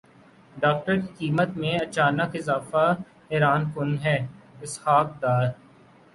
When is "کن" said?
3.73-3.95